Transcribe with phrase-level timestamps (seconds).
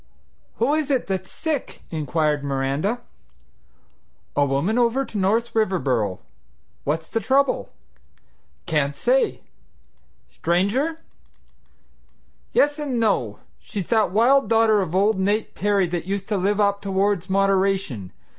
[0.55, 3.01] "Who is it that's sick?" inquired Miranda.
[4.35, 6.17] "A woman over to North Riverboro."
[6.85, 7.69] "What's the trouble?"
[8.65, 9.41] "Can't say."
[10.31, 11.01] "Stranger?'
[12.51, 16.59] "Yes, and no; she's that wild daughter of old Nate Perry that used to live
[16.59, 18.11] up towards Moderation.